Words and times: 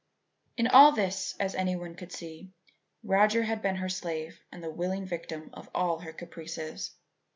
In 0.57 0.65
all 0.65 0.93
this, 0.93 1.35
as 1.39 1.53
any 1.53 1.75
one 1.75 1.93
could 1.93 2.11
see, 2.11 2.49
Roger 3.03 3.43
had 3.43 3.61
been 3.61 3.75
her 3.75 3.87
slave 3.87 4.39
and 4.51 4.63
the 4.63 4.71
willing 4.71 5.05
victim 5.05 5.51
of 5.53 5.69
all 5.75 5.99
her 5.99 6.11
caprices. 6.11 6.95